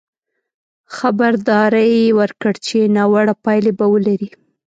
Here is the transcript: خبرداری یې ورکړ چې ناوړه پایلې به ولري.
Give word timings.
خبرداری 0.95 1.89
یې 2.05 2.15
ورکړ 2.19 2.53
چې 2.65 2.77
ناوړه 2.95 3.33
پایلې 3.43 3.71
به 3.77 3.85
ولري. 3.93 4.29